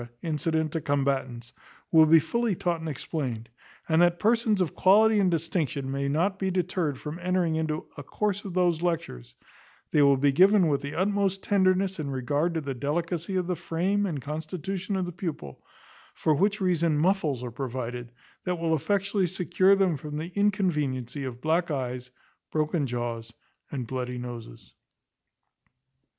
[0.23, 1.53] incident to combatants,
[1.91, 3.47] will be fully taught and explained;
[3.87, 8.01] and that persons of quality and distinction may not be deterred from entering into A
[8.01, 9.35] course of those lectures,
[9.91, 13.55] they will be given with the utmost tenderness and regard to the delicacy of the
[13.55, 15.63] frame and constitution of the pupil,
[16.15, 18.11] for which reason muffles are provided,
[18.43, 22.09] that will effectually secure them from the inconveniency of black eyes,
[22.51, 23.31] broken jaws,
[23.71, 24.73] and bloody noses.